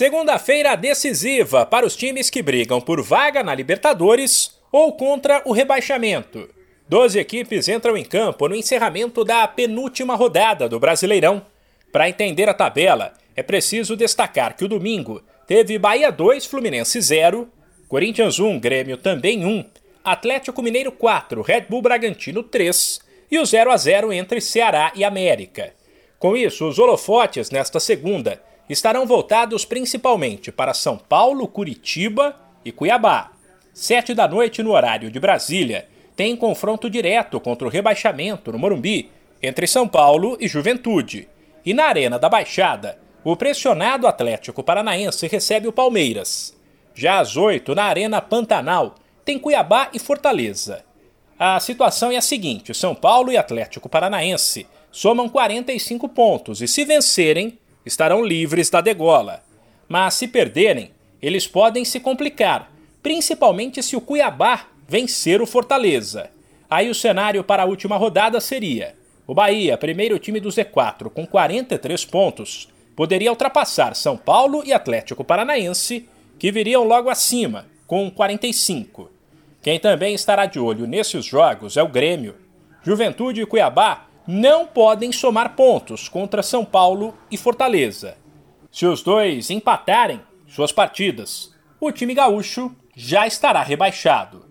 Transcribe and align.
Segunda-feira 0.00 0.76
decisiva 0.76 1.66
para 1.66 1.84
os 1.84 1.94
times 1.94 2.30
que 2.30 2.40
brigam 2.40 2.80
por 2.80 3.02
vaga 3.02 3.42
na 3.42 3.54
Libertadores 3.54 4.58
ou 4.72 4.94
contra 4.94 5.42
o 5.44 5.52
rebaixamento. 5.52 6.48
Doze 6.88 7.18
equipes 7.18 7.68
entram 7.68 7.98
em 7.98 8.02
campo 8.02 8.48
no 8.48 8.54
encerramento 8.54 9.22
da 9.26 9.46
penúltima 9.46 10.14
rodada 10.14 10.66
do 10.70 10.80
Brasileirão. 10.80 11.44
Para 11.92 12.08
entender 12.08 12.48
a 12.48 12.54
tabela, 12.54 13.12
é 13.36 13.42
preciso 13.42 13.94
destacar 13.94 14.56
que 14.56 14.64
o 14.64 14.68
domingo 14.68 15.20
teve 15.46 15.78
Bahia 15.78 16.10
2, 16.10 16.46
Fluminense 16.46 16.98
0, 16.98 17.46
Corinthians 17.86 18.38
1, 18.38 18.58
Grêmio 18.58 18.96
também 18.96 19.44
1, 19.44 19.66
Atlético 20.02 20.62
Mineiro 20.62 20.92
4, 20.92 21.42
Red 21.42 21.66
Bull 21.68 21.82
Bragantino 21.82 22.42
3 22.42 23.00
e 23.30 23.38
o 23.38 23.44
0 23.44 23.70
a 23.70 23.76
0 23.76 24.14
entre 24.14 24.40
Ceará 24.40 24.92
e 24.94 25.04
América. 25.04 25.74
Com 26.18 26.34
isso, 26.34 26.66
os 26.66 26.78
holofotes 26.78 27.50
nesta 27.50 27.78
segunda 27.78 28.40
estarão 28.72 29.04
voltados 29.04 29.64
principalmente 29.64 30.52
para 30.52 30.72
São 30.72 30.96
Paulo, 30.96 31.48
Curitiba 31.48 32.36
e 32.64 32.70
Cuiabá. 32.70 33.32
Sete 33.74 34.14
da 34.14 34.28
noite 34.28 34.62
no 34.62 34.70
horário 34.70 35.10
de 35.10 35.18
Brasília, 35.18 35.88
tem 36.14 36.36
confronto 36.36 36.88
direto 36.88 37.40
contra 37.40 37.66
o 37.66 37.70
rebaixamento 37.70 38.52
no 38.52 38.58
Morumbi 38.58 39.10
entre 39.42 39.66
São 39.66 39.88
Paulo 39.88 40.36
e 40.38 40.46
Juventude. 40.46 41.28
E 41.64 41.74
na 41.74 41.86
Arena 41.86 42.18
da 42.18 42.28
Baixada, 42.28 42.98
o 43.24 43.34
pressionado 43.34 44.06
Atlético 44.06 44.62
Paranaense 44.62 45.26
recebe 45.26 45.66
o 45.66 45.72
Palmeiras. 45.72 46.56
Já 46.94 47.18
às 47.18 47.36
oito, 47.36 47.74
na 47.74 47.84
Arena 47.84 48.20
Pantanal, 48.20 48.94
tem 49.24 49.38
Cuiabá 49.38 49.88
e 49.92 49.98
Fortaleza. 49.98 50.84
A 51.38 51.58
situação 51.58 52.12
é 52.12 52.16
a 52.16 52.22
seguinte: 52.22 52.74
São 52.74 52.94
Paulo 52.94 53.32
e 53.32 53.36
Atlético 53.36 53.88
Paranaense 53.88 54.66
somam 54.92 55.28
45 55.28 56.08
pontos 56.08 56.60
e, 56.60 56.68
se 56.68 56.84
vencerem, 56.84 57.58
estarão 57.90 58.24
livres 58.24 58.70
da 58.70 58.80
degola. 58.80 59.42
Mas 59.88 60.14
se 60.14 60.28
perderem, 60.28 60.92
eles 61.20 61.46
podem 61.46 61.84
se 61.84 61.98
complicar, 61.98 62.70
principalmente 63.02 63.82
se 63.82 63.96
o 63.96 64.00
Cuiabá 64.00 64.68
vencer 64.88 65.42
o 65.42 65.46
Fortaleza. 65.46 66.30
Aí 66.70 66.88
o 66.88 66.94
cenário 66.94 67.42
para 67.42 67.64
a 67.64 67.66
última 67.66 67.96
rodada 67.96 68.40
seria: 68.40 68.94
o 69.26 69.34
Bahia, 69.34 69.76
primeiro 69.76 70.18
time 70.20 70.38
do 70.38 70.48
Z4, 70.48 71.10
com 71.10 71.26
43 71.26 72.04
pontos, 72.04 72.68
poderia 72.94 73.30
ultrapassar 73.30 73.96
São 73.96 74.16
Paulo 74.16 74.62
e 74.64 74.72
Atlético 74.72 75.24
Paranaense, 75.24 76.08
que 76.38 76.52
viriam 76.52 76.84
logo 76.84 77.10
acima, 77.10 77.66
com 77.88 78.08
45. 78.08 79.10
Quem 79.60 79.80
também 79.80 80.14
estará 80.14 80.46
de 80.46 80.60
olho 80.60 80.86
nesses 80.86 81.24
jogos 81.24 81.76
é 81.76 81.82
o 81.82 81.88
Grêmio. 81.88 82.36
Juventude 82.82 83.42
e 83.42 83.46
Cuiabá 83.46 84.06
não 84.30 84.64
podem 84.64 85.10
somar 85.10 85.56
pontos 85.56 86.08
contra 86.08 86.40
São 86.40 86.64
Paulo 86.64 87.18
e 87.32 87.36
Fortaleza. 87.36 88.16
Se 88.70 88.86
os 88.86 89.02
dois 89.02 89.50
empatarem 89.50 90.20
suas 90.46 90.70
partidas, 90.70 91.52
o 91.80 91.90
time 91.90 92.14
gaúcho 92.14 92.72
já 92.94 93.26
estará 93.26 93.60
rebaixado. 93.60 94.46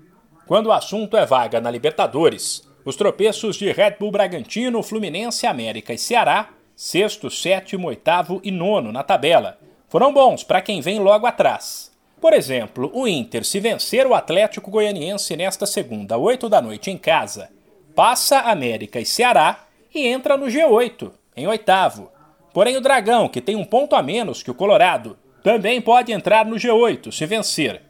Quando 0.46 0.66
o 0.66 0.74
assunto 0.74 1.16
é 1.16 1.26
vaga 1.26 1.62
na 1.62 1.72
Libertadores, 1.72 2.68
os 2.84 2.98
tropeços 2.98 3.56
de 3.56 3.72
Red 3.72 3.92
Bull 3.98 4.12
Bragantino, 4.12 4.84
Fluminense, 4.84 5.48
América 5.48 5.94
e 5.94 5.98
Ceará, 5.98 6.50
sexto, 6.76 7.30
sétimo, 7.30 7.88
oitavo 7.88 8.42
e 8.44 8.52
nono 8.52 8.92
na 8.92 9.02
tabela, 9.02 9.60
foram 9.88 10.14
bons 10.14 10.44
para 10.44 10.62
quem 10.62 10.82
vem 10.82 11.00
logo 11.00 11.26
atrás. 11.26 11.90
Por 12.20 12.34
exemplo, 12.34 12.92
o 12.94 13.08
Inter, 13.08 13.46
se 13.46 13.62
vencer 13.62 14.06
o 14.06 14.14
Atlético 14.14 14.70
Goianiense 14.70 15.38
nesta 15.38 15.66
segunda, 15.66 16.18
oito 16.18 16.50
da 16.50 16.62
noite 16.62 16.92
em 16.92 16.98
casa, 16.98 17.50
passa 17.96 18.40
América 18.40 19.00
e 19.00 19.06
Ceará 19.06 19.69
e 19.94 20.08
entra 20.08 20.38
no 20.38 20.48
G8, 20.48 21.12
em 21.36 21.48
oitavo. 21.48 22.12
Porém, 22.54 22.78
o 22.78 22.82
Dragão, 22.82 23.30
que 23.30 23.42
tem 23.42 23.56
um 23.56 23.66
ponto 23.66 23.96
a 23.96 24.04
menos 24.04 24.44
que 24.44 24.52
o 24.52 24.56
Colorado, 24.56 25.18
também 25.44 25.82
pode 25.82 26.12
entrar 26.12 26.46
no 26.46 26.56
G8 26.56 27.12
se 27.12 27.26
vencer. 27.26 27.82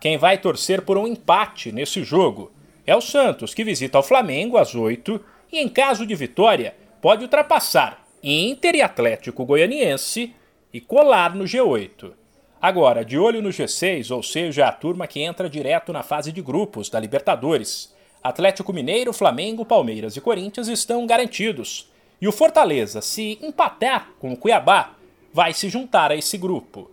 Quem 0.00 0.16
vai 0.16 0.38
torcer 0.38 0.82
por 0.82 0.96
um 0.96 1.06
empate 1.06 1.72
nesse 1.72 2.02
jogo 2.04 2.52
é 2.86 2.94
o 2.94 3.00
Santos, 3.00 3.54
que 3.54 3.64
visita 3.64 3.98
o 3.98 4.02
Flamengo 4.02 4.56
às 4.56 4.74
8 4.74 5.20
e, 5.52 5.58
em 5.58 5.68
caso 5.68 6.06
de 6.06 6.14
vitória, 6.14 6.74
pode 7.00 7.22
ultrapassar 7.22 8.04
Inter 8.22 8.76
e 8.76 8.82
Atlético 8.82 9.44
Goianiense 9.44 10.34
e 10.72 10.80
colar 10.80 11.34
no 11.34 11.44
G8. 11.44 12.12
Agora, 12.60 13.04
de 13.04 13.16
olho 13.16 13.40
no 13.40 13.50
G6, 13.50 14.14
ou 14.14 14.22
seja, 14.22 14.66
a 14.66 14.72
turma 14.72 15.06
que 15.06 15.20
entra 15.20 15.48
direto 15.48 15.92
na 15.92 16.02
fase 16.02 16.32
de 16.32 16.42
grupos 16.42 16.90
da 16.90 16.98
Libertadores. 16.98 17.94
Atlético 18.28 18.74
Mineiro, 18.74 19.12
Flamengo, 19.12 19.64
Palmeiras 19.64 20.14
e 20.16 20.20
Corinthians 20.20 20.68
estão 20.68 21.06
garantidos. 21.06 21.90
E 22.20 22.28
o 22.28 22.32
Fortaleza, 22.32 23.00
se 23.00 23.38
empatar 23.40 24.10
com 24.18 24.32
o 24.32 24.36
Cuiabá, 24.36 24.94
vai 25.32 25.54
se 25.54 25.68
juntar 25.68 26.10
a 26.10 26.16
esse 26.16 26.36
grupo. 26.36 26.90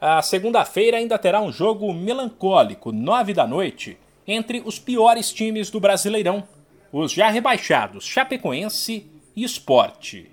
A 0.00 0.22
segunda-feira 0.22 0.98
ainda 0.98 1.18
terá 1.18 1.40
um 1.40 1.50
jogo 1.50 1.92
melancólico, 1.92 2.92
nove 2.92 3.34
da 3.34 3.46
noite, 3.46 3.98
entre 4.28 4.62
os 4.64 4.78
piores 4.78 5.32
times 5.32 5.70
do 5.70 5.80
Brasileirão, 5.80 6.46
os 6.92 7.10
já 7.10 7.30
rebaixados 7.30 8.06
Chapecoense 8.06 9.10
e 9.34 9.42
Esporte. 9.42 10.30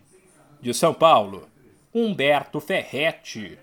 De 0.61 0.71
São 0.71 0.93
Paulo, 0.93 1.47
Humberto 1.93 2.59
Ferretti. 2.59 3.57